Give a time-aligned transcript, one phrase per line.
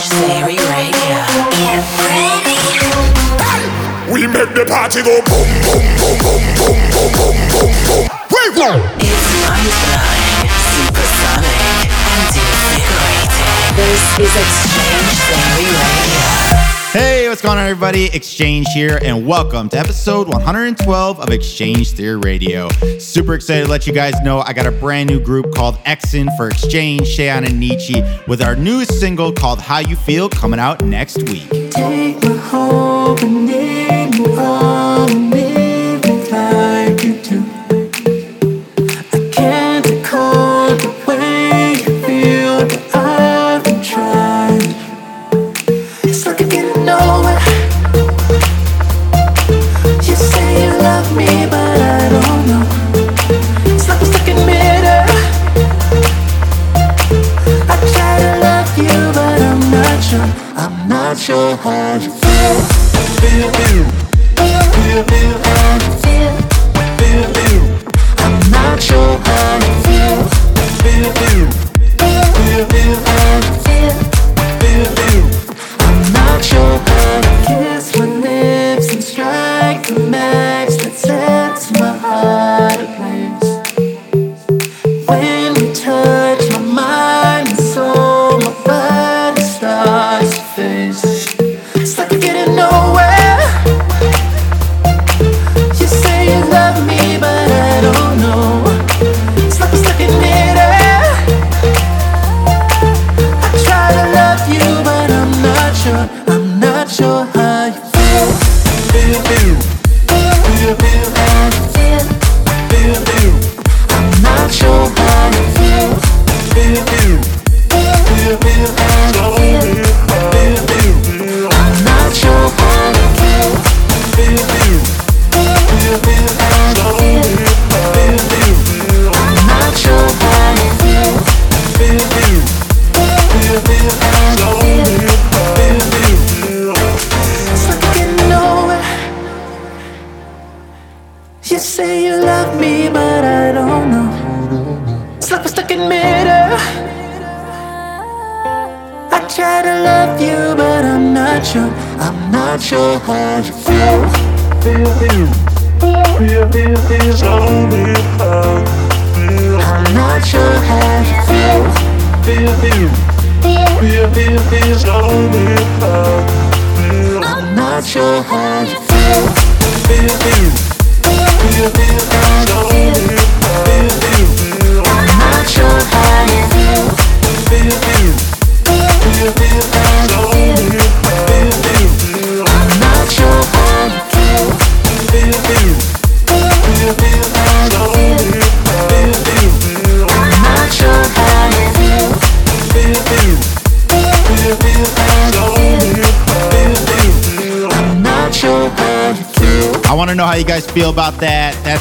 [0.00, 1.18] Strange Theory Radio.
[4.12, 8.08] We make the party go boom, boom, boom, boom, boom, boom, boom, boom, boom.
[8.26, 8.74] Wait, no.
[8.98, 13.54] It's mind-blowing, supersonic, and invigorating.
[13.78, 16.33] This is X-Change Theory Radio.
[16.94, 18.08] Hey, what's going on, everybody?
[18.12, 22.68] X-Change here, and welcome to episode 112 of X-Change Theory Radio.
[23.00, 26.28] Super excited to let you guys know I got a brand new group called XSN
[26.36, 30.84] for X-Change, Shayon and Nicci, with our newest single called How You Feel coming out
[30.84, 31.50] next week.
[61.14, 62.02] not so hard.
[62.02, 62.10] Feel,
[63.20, 63.84] feel, feel,
[64.34, 65.53] feel, feel, feel.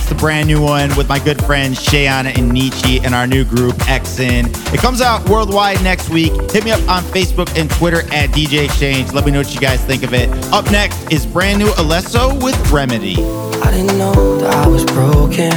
[0.03, 3.45] That's the brand new one with my good friends Shayana and Nicci and our new
[3.45, 4.73] group XSN.
[4.73, 6.33] It comes out worldwide next week.
[6.51, 9.13] Hit me up on Facebook and Twitter at DJ X-Change.
[9.13, 10.29] Let me know what you guys think of it.
[10.51, 13.13] Up next is brand new Alesso with Remedy.
[13.13, 15.53] I didn't know that I was broken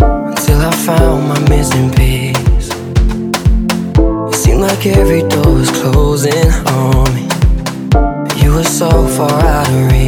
[0.00, 2.70] until I found my missing piece.
[4.30, 7.28] It seemed like every door was closing on me.
[8.42, 9.99] You were so far out of reach.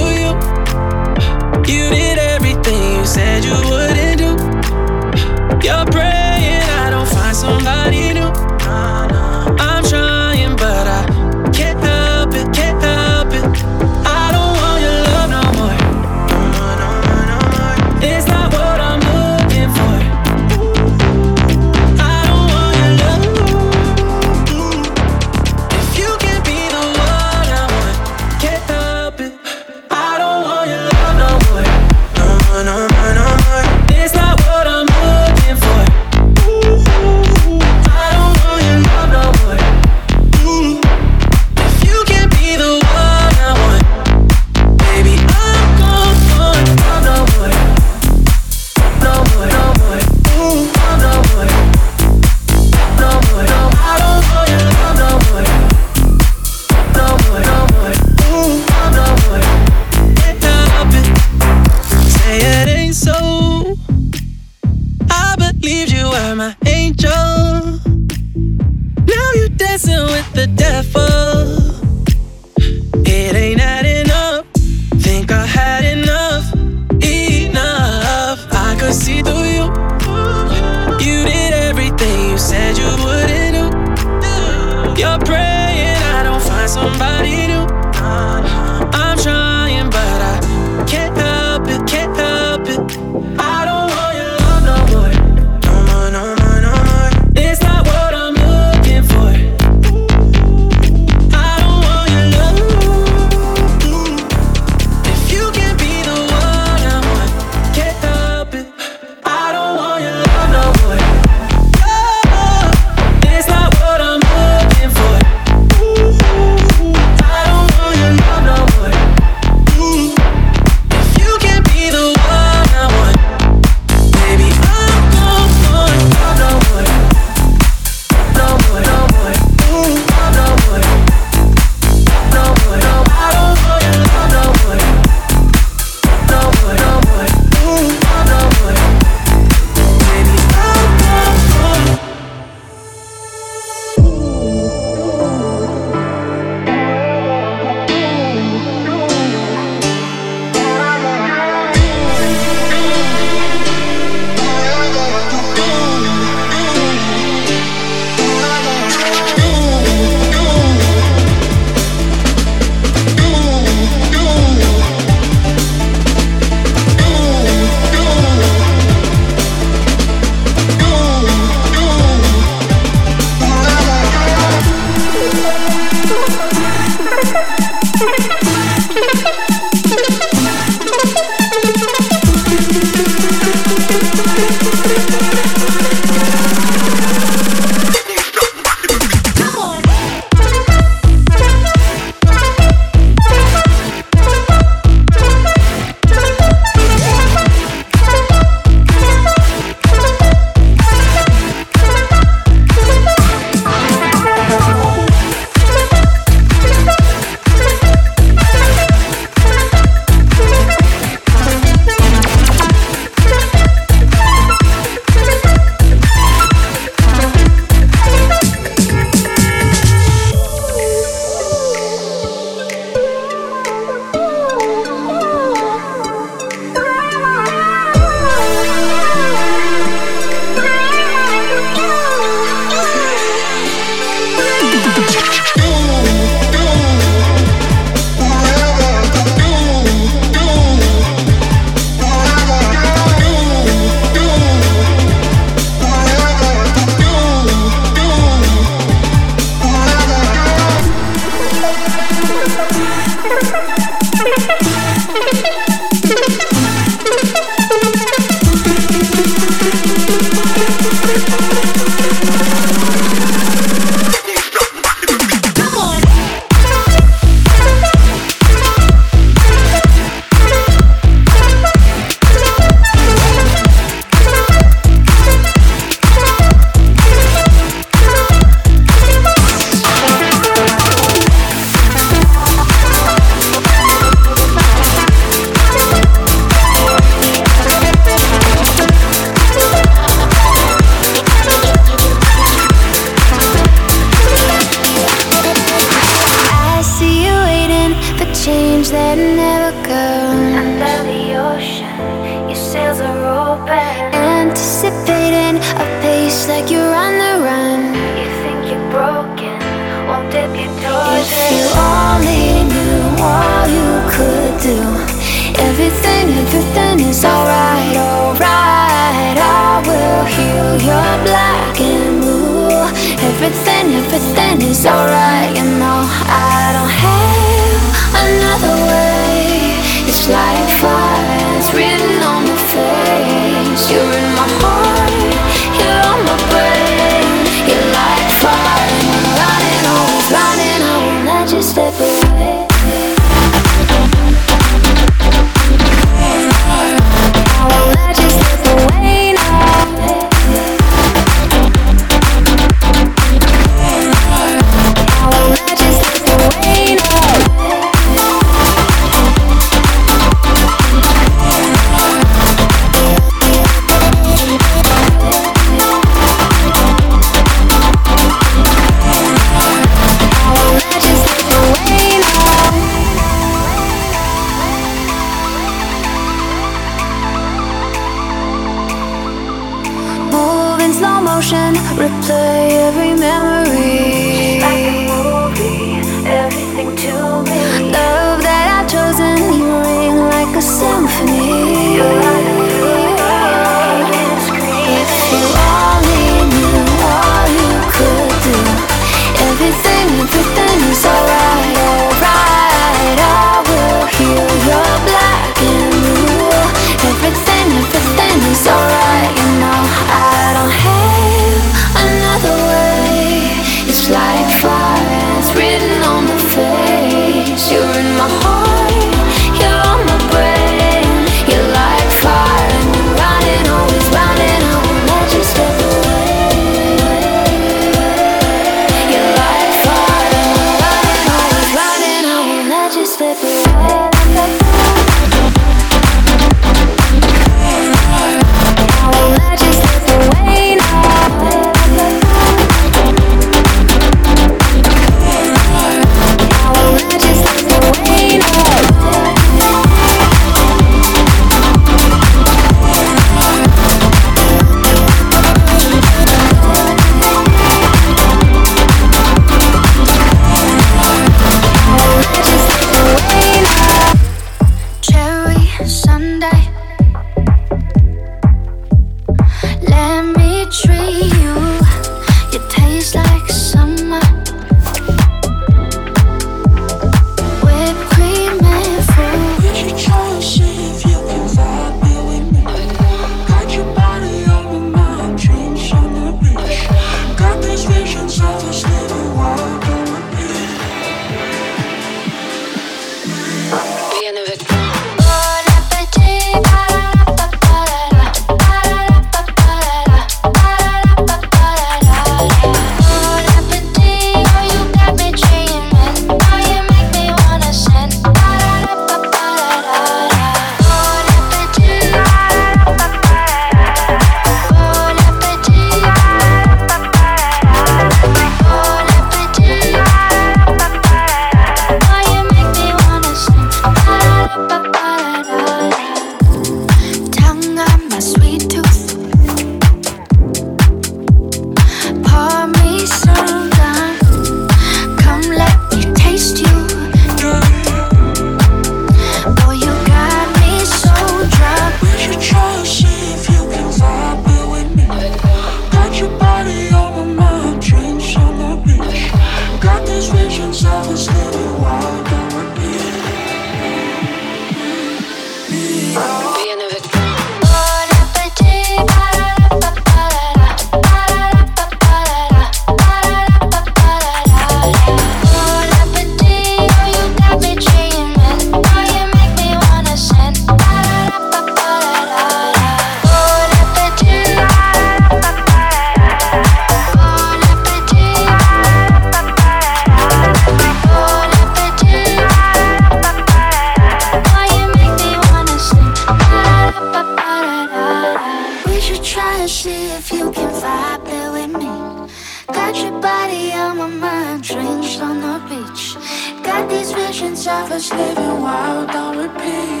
[597.41, 600.00] Visions of us living wild on repeat.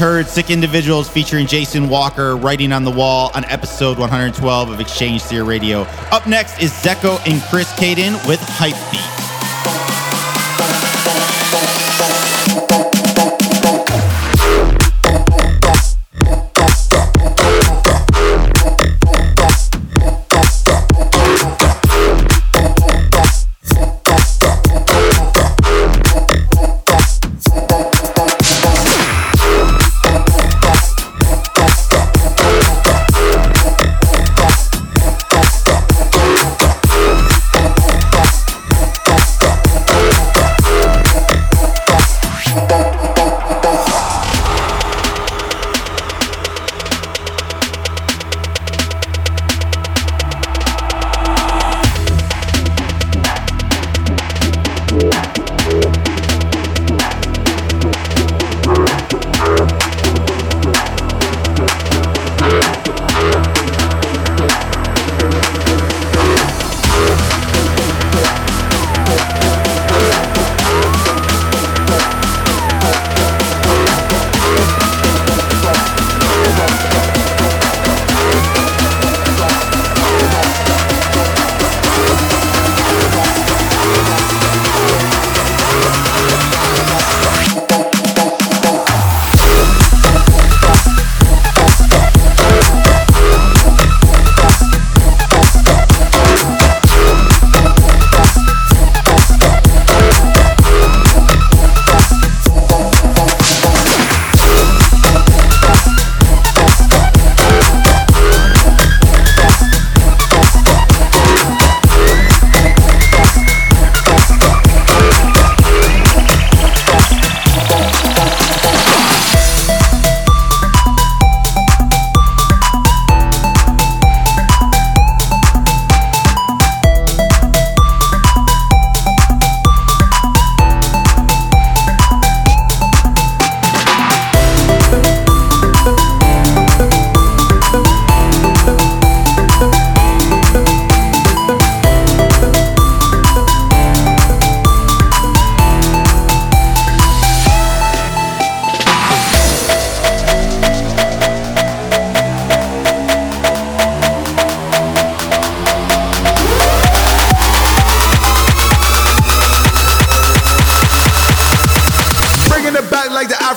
[0.00, 5.20] heard Sick Individuals featuring Jason Walker writing on the wall on episode 112 of X-Change
[5.20, 5.82] Theory Radio.
[6.10, 9.09] Up next is Dzeko and Kris Kaiden with Hype Beat.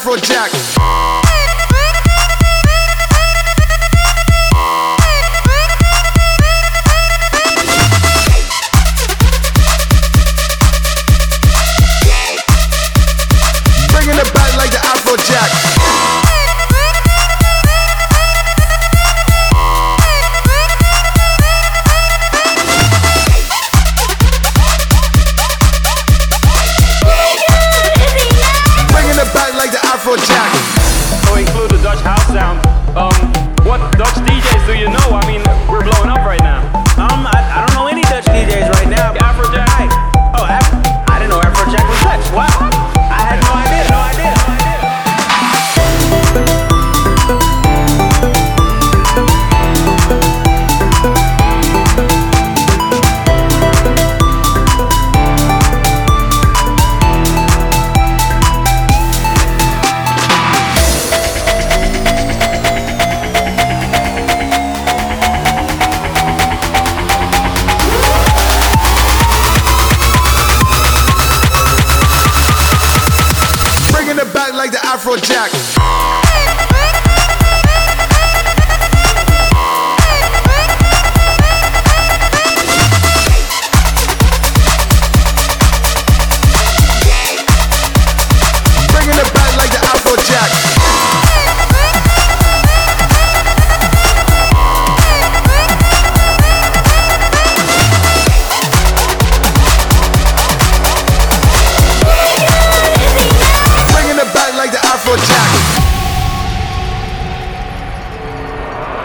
[0.03, 0.92] Afrojack.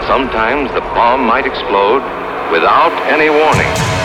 [0.09, 2.01] Sometimes the bomb might explode
[2.51, 3.98] without any warning.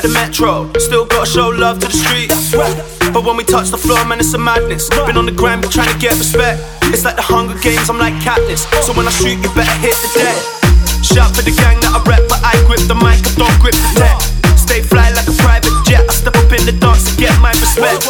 [0.00, 0.70] Like the metro.
[0.78, 2.52] Still gotta show love to the streets.
[3.12, 4.88] But when we touch the floor, man, it's a madness.
[5.04, 6.62] Been on the grind, trying to get respect.
[6.88, 8.64] It's like the Hunger Games, I'm like Katniss.
[8.84, 10.36] So when I shoot, you better hit the deck.
[11.04, 13.76] Shout for the gang that I rep, but I grip the mic, I don't grip
[13.76, 14.16] the tech.
[14.56, 16.06] Stay fly like a private jet.
[16.08, 18.06] I step up in the dance to get my respect.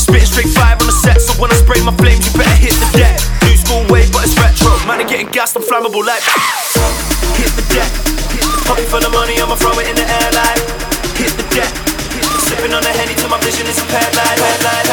[0.00, 2.76] Spitting straight five on the set, so when I spray my flames, you better hit
[2.80, 3.18] the deck.
[3.44, 4.72] New school wave, but it's retro.
[4.88, 6.22] Man, I'm getting gassed, I'm flammable like.
[7.36, 7.90] Hit the deck.
[8.64, 10.65] Pocket full of money, I'ma throw it in the air like.
[12.76, 14.26] On the henny till my vision is impaired like.
[14.26, 14.85] Headlight, headlight,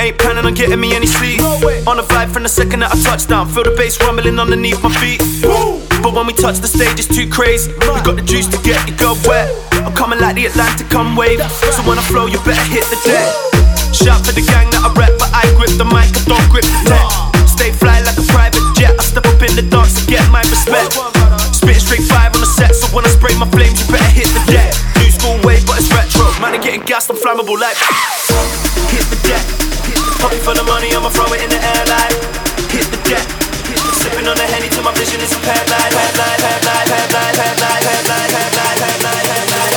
[0.00, 1.44] Ain't planning on getting me any sleep.
[1.84, 3.52] On the vibe from the second that I touch down.
[3.52, 5.20] Feel the bass rumbling underneath my feet.
[6.00, 7.68] But when we touch the stage, it's too crazy.
[7.84, 9.52] We got the juice to get you go wet.
[9.84, 11.44] I'm coming like the Atlantic come wave.
[11.76, 13.28] So when I flow, you better hit the deck.
[13.92, 16.64] Shout for the gang that I rep, but I grip the mic, I don't grip
[16.64, 17.04] the tech.
[17.44, 18.96] Stay fly like a private jet.
[18.96, 20.96] I step up in the dance to get my respect.
[21.52, 24.32] Spit straight five on the set, so when I spray my flames, you better hit
[24.32, 24.72] the deck.
[24.96, 26.09] New school wave, but it's retro.
[26.40, 27.76] Man, I'm getting gassed, I'm flammable like.
[28.88, 29.44] Hit the deck.
[30.24, 32.16] Pocket full of money, I'ma throw it in the air like.
[32.72, 33.28] Hit the deck.
[34.00, 35.92] Sipping on the henny till my vision is impaired like.
[35.92, 39.69] Headlight, headlight, headlight, headlight, headlight, headlight, headlight, headlight, headlight.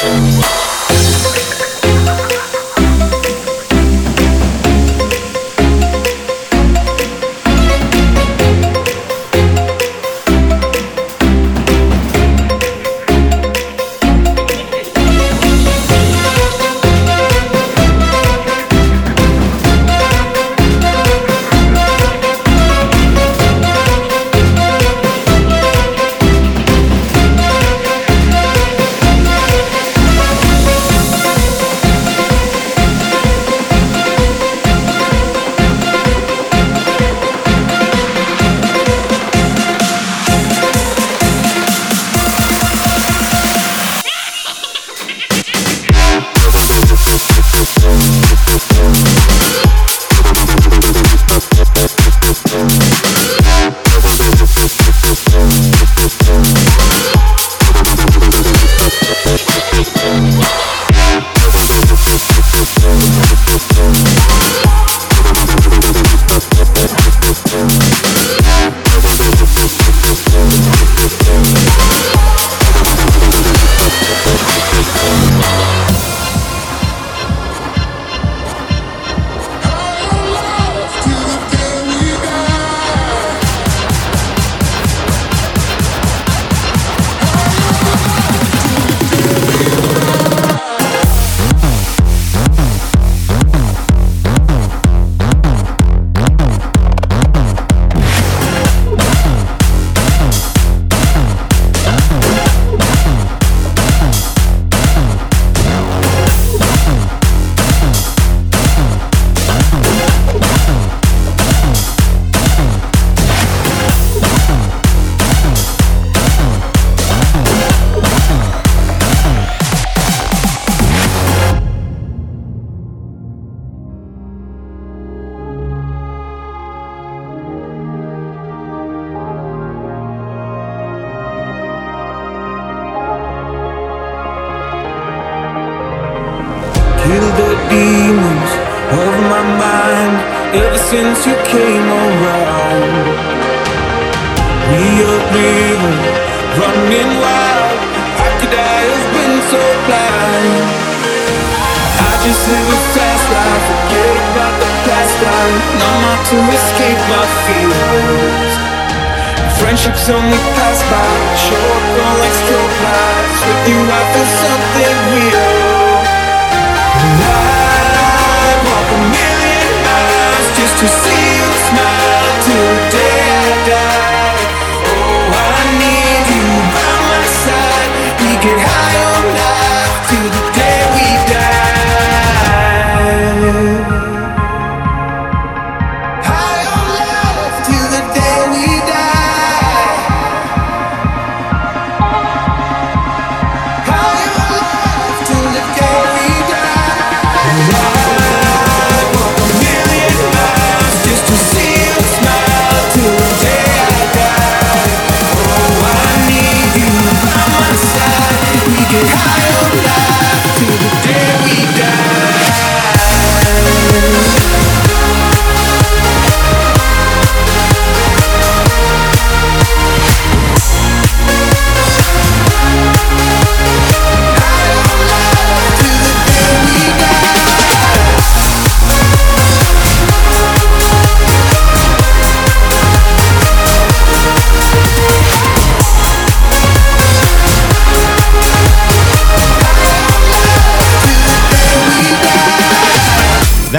[0.00, 1.27] Música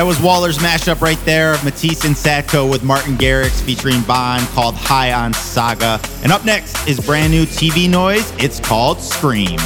[0.09, 4.73] was Whaler's mashup right there of Matisse and Sadko with Martin Garrix featuring Bonn called
[4.73, 6.01] High on Saga.
[6.23, 8.33] And up next is brand new TV noise.
[8.39, 9.59] It's called Scream.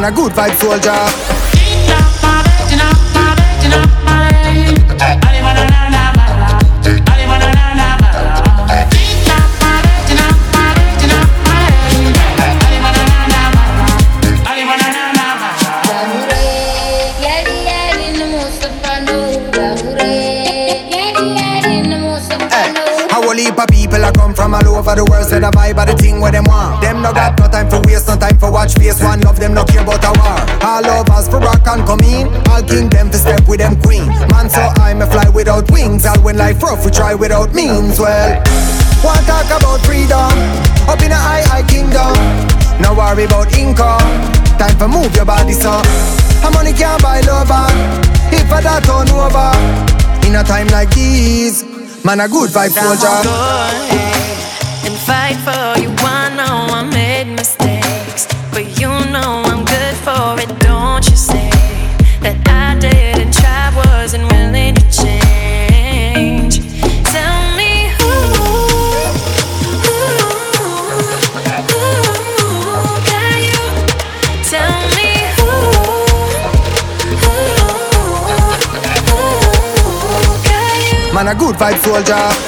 [0.00, 1.27] Man, a good vibe soldier.
[24.48, 26.80] From all over the world say the vibe of the thing where them want.
[26.80, 29.00] Them no got no time for waste, no time for watch face.
[29.02, 30.40] One of them no care about a war.
[30.64, 32.32] All lovers for rock and come in.
[32.48, 34.08] All king them to step with them queen.
[34.32, 36.06] Man, so I'm a fly without wings.
[36.06, 38.00] All when life rough, we try without means.
[38.00, 38.40] Well,
[39.04, 40.32] want talk about freedom
[40.88, 42.16] up in a high high kingdom.
[42.80, 44.08] No worry about income.
[44.56, 45.76] Time for move your body, so.
[46.40, 47.52] And money can't buy lover.
[47.52, 48.32] Ah.
[48.32, 49.52] If I that turn over.
[50.24, 51.64] In a time like this,
[52.04, 54.07] man, a good vibe soldier
[55.08, 55.88] fight for you.
[56.20, 60.50] I know I made mistakes, but you know I'm good for it.
[60.60, 61.48] Don't you say
[62.24, 66.54] that I didn't try, wasn't willing to change.
[67.14, 68.12] Tell me who,
[69.84, 69.96] who,
[71.70, 71.82] who
[73.08, 73.64] got you?
[74.52, 75.50] Tell me who,
[77.24, 77.36] who,
[79.08, 79.20] who
[80.50, 81.00] got you?
[81.14, 82.47] Man, a good vibe soldier.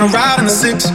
[0.00, 0.90] Wanna ride in the six,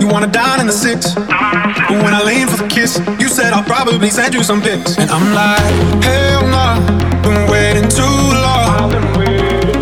[0.00, 1.14] you wanna dine in the six.
[1.14, 4.98] But when I lean for the kiss, you said I'll probably send you some pics.
[4.98, 6.78] And I'm like, hell nah,
[7.22, 8.92] been waiting too long.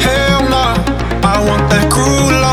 [0.01, 0.75] Hell nah,
[1.33, 2.48] I want that cruel love.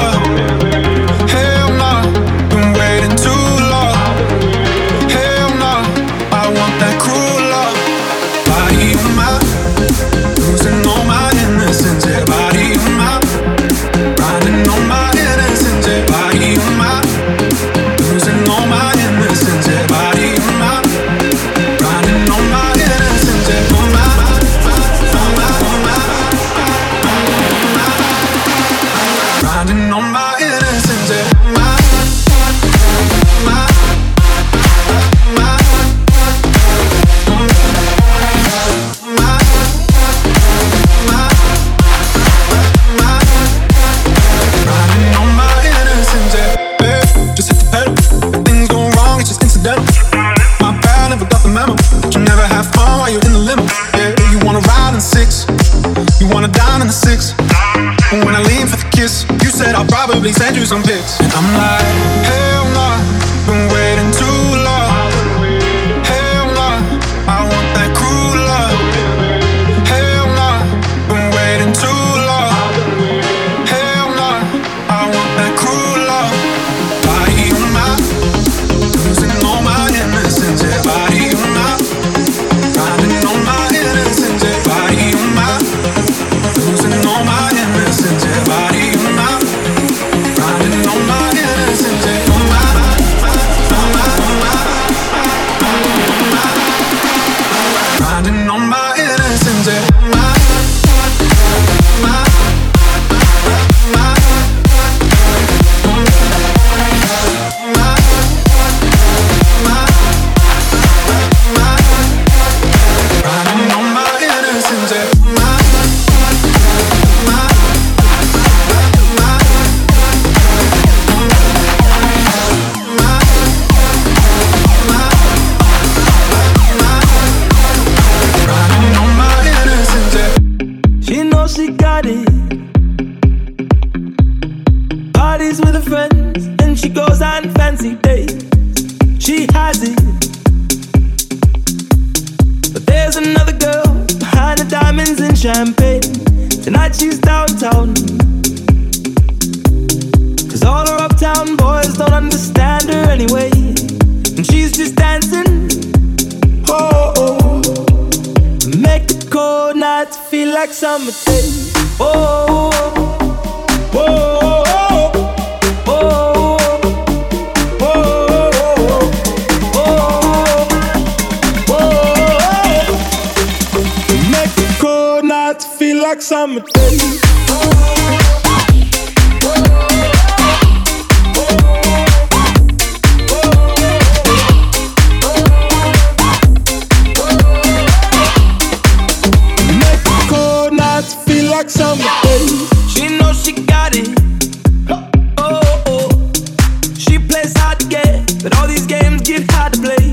[198.45, 200.05] But all these games get hard to play.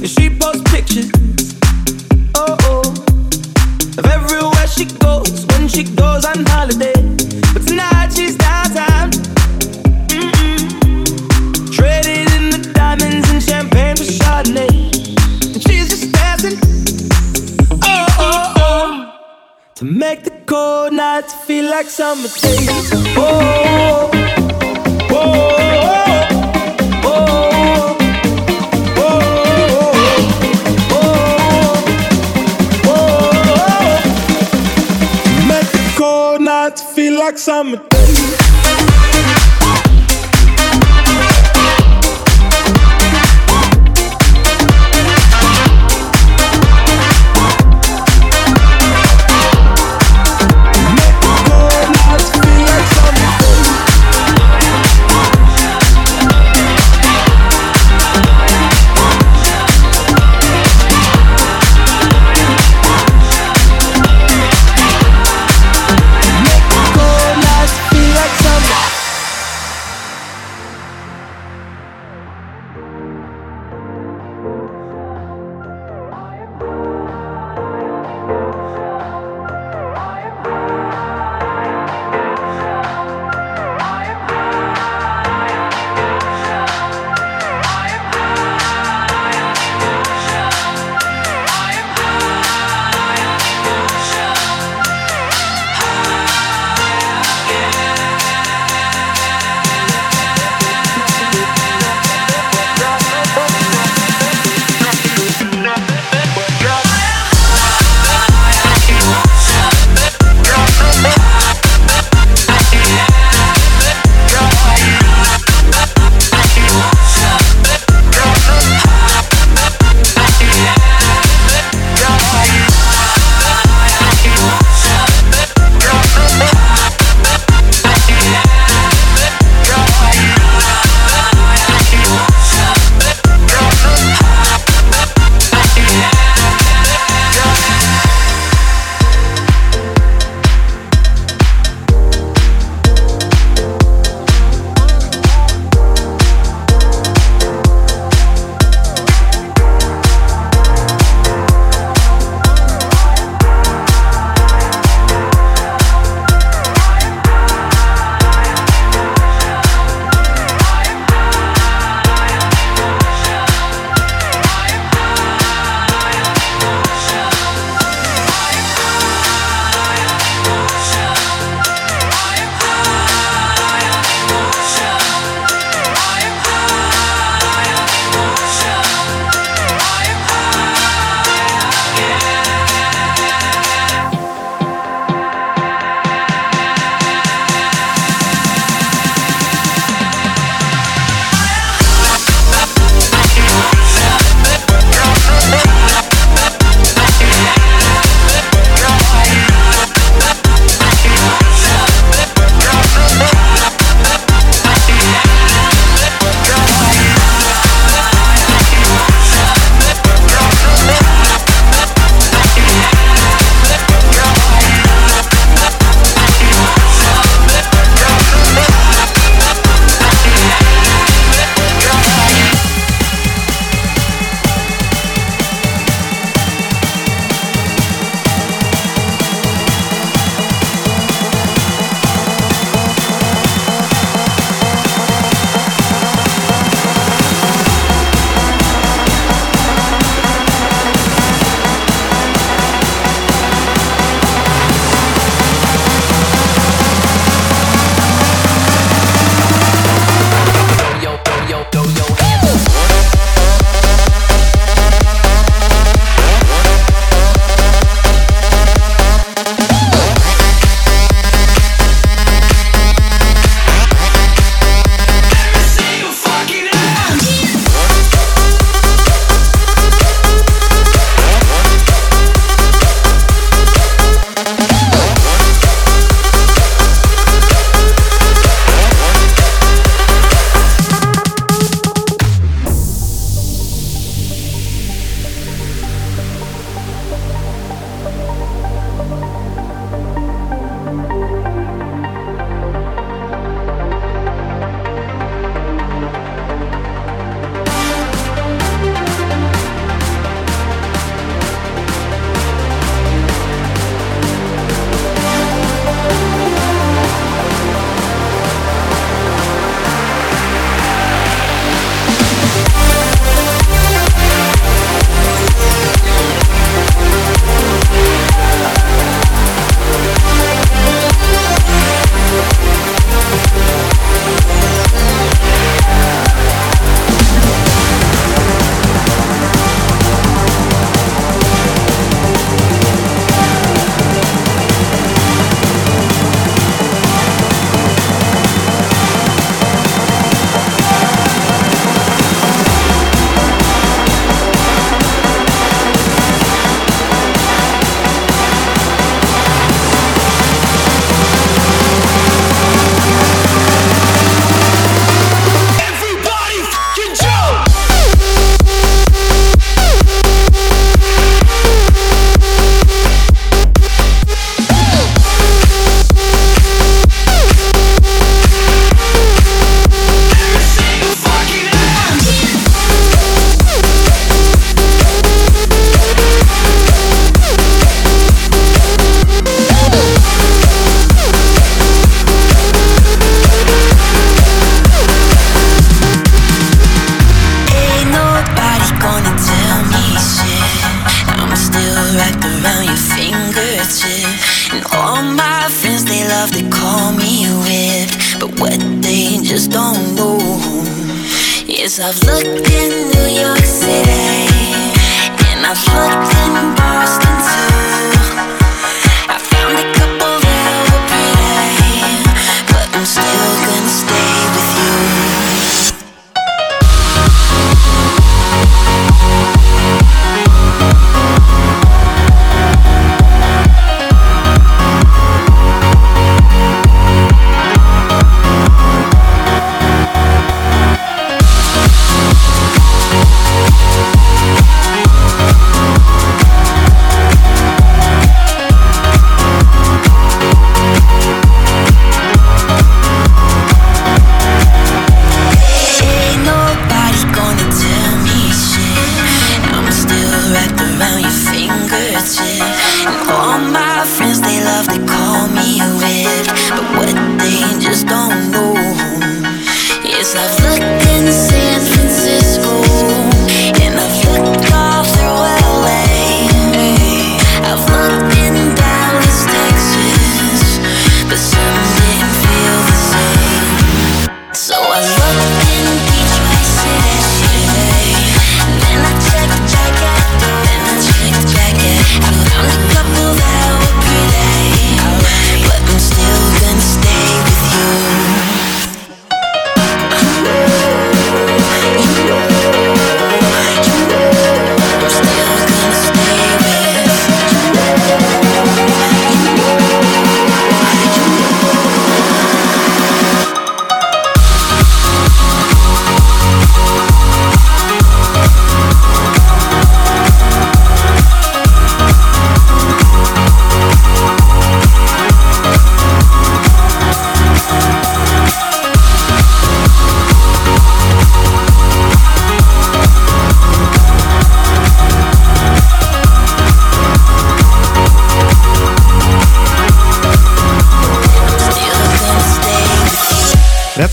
[0.00, 1.10] And she posts pictures.
[2.34, 2.80] Oh, oh.
[3.98, 6.96] Of everywhere she goes when she goes on holiday.
[7.52, 9.10] But tonight she's downtown.
[10.08, 11.76] Mm-mm.
[11.76, 14.70] Traded in the diamonds and champagne for Chardonnay.
[15.52, 16.58] And she's just dancing.
[17.70, 19.14] Oh, oh, oh.
[19.74, 23.07] To make the cold nights feel like summer days.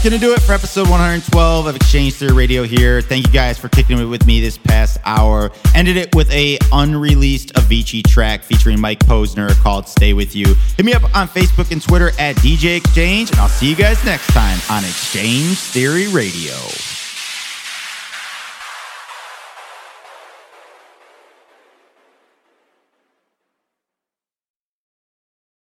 [0.05, 3.01] going to do it for episode 112 of X-Change Theory Radio here.
[3.01, 5.51] Thank you guys for kicking it with me this past hour.
[5.73, 10.53] Ended it with a unreleased Avicii track featuring Mike Posner called Stay With You.
[10.77, 14.05] Hit me up on Facebook and Twitter at DJ X-Change, and I'll see you guys
[14.05, 16.53] next time on X-Change Theory Radio.